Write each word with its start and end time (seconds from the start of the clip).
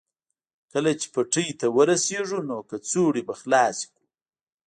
کله 0.71 0.91
چې 0.99 1.07
پټي 1.13 1.47
ته 1.59 1.65
ورسېږو 1.75 2.39
نو 2.49 2.57
کڅوړه 2.69 3.21
به 3.27 3.33
خلاصه 3.41 3.85
کړو 3.91 4.01